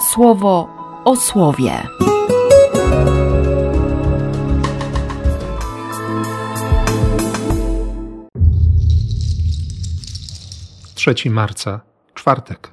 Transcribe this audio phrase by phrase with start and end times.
[0.00, 0.68] słowo
[1.04, 1.82] o słowie.
[10.94, 11.80] 3 marca,
[12.14, 12.70] czwartek.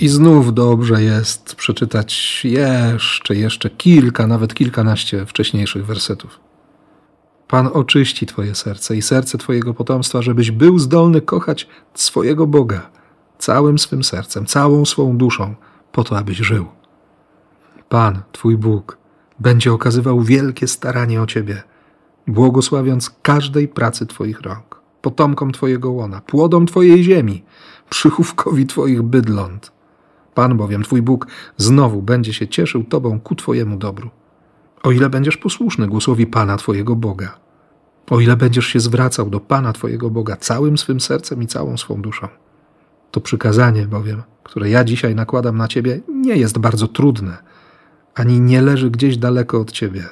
[0.00, 6.40] I znów dobrze jest przeczytać jeszcze, jeszcze kilka, nawet kilkanaście wcześniejszych wersetów.
[7.48, 12.90] Pan oczyści Twoje serce i serce Twojego potomstwa, żebyś był zdolny kochać swojego Boga
[13.38, 15.54] całym swym sercem, całą swą duszą,
[15.92, 16.66] po to, abyś żył.
[17.88, 18.98] Pan, Twój Bóg,
[19.40, 21.62] będzie okazywał wielkie staranie o Ciebie,
[22.26, 27.44] błogosławiąc każdej pracy Twoich rąk, potomkom Twojego łona, płodom Twojej ziemi,
[27.90, 29.72] przychówkowi Twoich bydląt.
[30.34, 34.10] Pan bowiem, Twój Bóg, znowu będzie się cieszył Tobą ku Twojemu dobru.
[34.84, 37.38] O ile będziesz posłuszny głosowi Pana Twojego Boga,
[38.10, 42.02] o ile będziesz się zwracał do Pana Twojego Boga całym swym sercem i całą swą
[42.02, 42.28] duszą.
[43.10, 47.38] To przykazanie bowiem, które ja dzisiaj nakładam na Ciebie, nie jest bardzo trudne,
[48.14, 50.04] ani nie leży gdzieś daleko od Ciebie.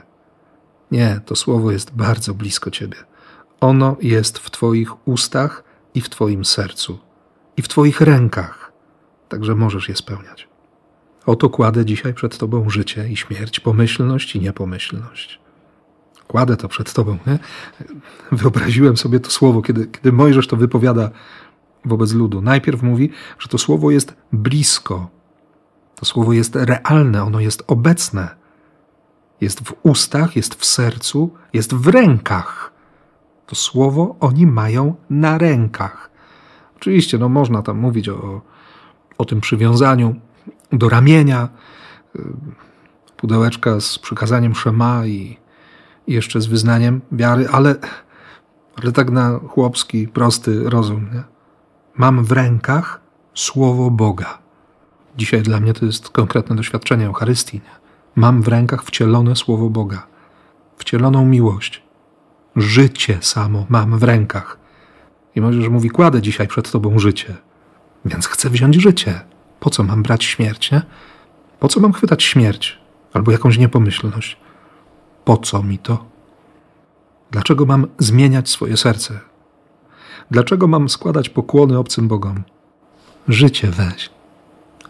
[0.90, 2.96] Nie, to słowo jest bardzo blisko Ciebie.
[3.60, 6.98] Ono jest w Twoich ustach i w Twoim sercu,
[7.56, 8.72] i w Twoich rękach,
[9.28, 10.51] także możesz je spełniać.
[11.26, 15.40] Oto kładę dzisiaj przed Tobą życie i śmierć, pomyślność i niepomyślność.
[16.28, 17.18] Kładę to przed Tobą.
[17.26, 17.38] Nie?
[18.32, 21.10] Wyobraziłem sobie to słowo, kiedy, kiedy Mojżesz to wypowiada
[21.84, 22.40] wobec ludu.
[22.40, 25.10] Najpierw mówi, że to słowo jest blisko.
[25.94, 28.28] To słowo jest realne, ono jest obecne.
[29.40, 32.72] Jest w ustach, jest w sercu, jest w rękach.
[33.46, 36.10] To słowo oni mają na rękach.
[36.76, 38.40] Oczywiście, no można tam mówić o,
[39.18, 40.14] o tym przywiązaniu
[40.72, 41.48] do ramienia,
[42.16, 42.20] y,
[43.16, 45.36] pudełeczka z przykazaniem Szema i,
[46.06, 47.74] jeszcze z wyznaniem wiary, ale,
[48.82, 51.08] ale tak na chłopski, prosty rozum.
[51.14, 51.22] Nie?
[51.94, 53.00] Mam w rękach
[53.34, 54.38] słowo Boga.
[55.16, 57.56] Dzisiaj dla mnie to jest konkretne doświadczenie Eucharystii.
[57.56, 57.82] Nie?
[58.16, 60.06] Mam w rękach wcielone słowo Boga,
[60.76, 61.82] wcieloną miłość.
[62.56, 64.58] Życie samo mam w rękach.
[65.34, 67.34] I możesz mówi, kładę dzisiaj przed Tobą życie,
[68.04, 69.20] więc chcę wziąć życie.
[69.62, 70.82] Po co mam brać śmierć, nie?
[71.60, 72.78] Po co mam chwytać śmierć
[73.12, 74.36] albo jakąś niepomyślność?
[75.24, 76.04] Po co mi to?
[77.30, 79.20] Dlaczego mam zmieniać swoje serce?
[80.30, 82.42] Dlaczego mam składać pokłony obcym Bogom?
[83.28, 84.10] Życie weź.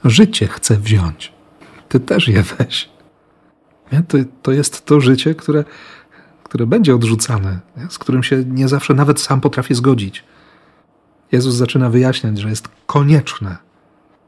[0.05, 1.33] Życie chcę wziąć.
[1.89, 2.91] Ty też je weź.
[3.93, 4.03] Nie?
[4.03, 5.65] To, to jest to życie, które,
[6.43, 7.87] które będzie odrzucane, nie?
[7.91, 10.25] z którym się nie zawsze nawet sam potrafię zgodzić.
[11.33, 13.72] Jezus zaczyna wyjaśniać, że jest konieczne,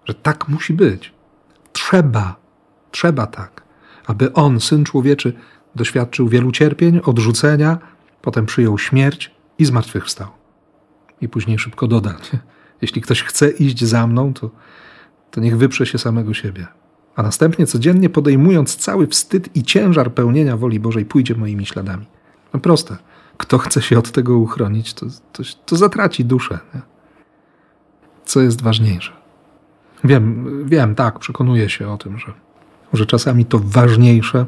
[0.04, 1.12] że tak musi być.
[1.72, 2.36] Trzeba,
[2.90, 3.62] trzeba tak,
[4.06, 5.32] aby On, Syn Człowieczy,
[5.74, 7.78] doświadczył wielu cierpień, odrzucenia,
[8.22, 10.28] potem przyjął śmierć i zmartwychwstał.
[11.20, 12.38] I później szybko doda, nie?
[12.82, 14.50] jeśli ktoś chce iść za mną, to,
[15.30, 16.66] to niech wyprze się samego siebie.
[17.16, 22.06] A następnie codziennie podejmując cały wstyd i ciężar pełnienia woli Bożej, pójdzie moimi śladami.
[22.54, 22.96] No proste.
[23.36, 26.58] Kto chce się od tego uchronić, to, to, to zatraci duszę.
[26.74, 26.80] Nie?
[28.24, 29.12] Co jest ważniejsze?
[30.04, 32.32] Wiem, wiem, tak, przekonuję się o tym, że,
[32.92, 34.46] że czasami to ważniejsze,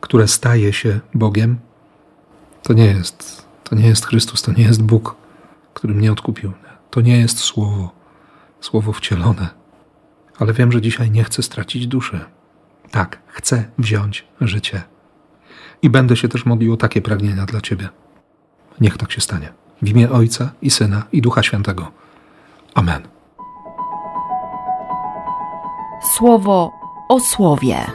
[0.00, 1.58] które staje się Bogiem,
[2.62, 5.16] to nie jest, to nie jest Chrystus, to nie jest Bóg,
[5.74, 6.52] który mnie odkupił.
[6.90, 7.92] To nie jest słowo,
[8.60, 9.48] słowo wcielone.
[10.38, 12.20] Ale wiem, że dzisiaj nie chcę stracić duszy.
[12.90, 14.82] Tak, chcę wziąć życie.
[15.82, 17.88] I będę się też modlił o takie pragnienia dla Ciebie.
[18.80, 19.52] Niech tak się stanie.
[19.82, 21.92] W imię Ojca i Syna i Ducha Świętego.
[22.74, 23.13] Amen.
[26.16, 26.72] Słowo
[27.08, 27.86] o słowie.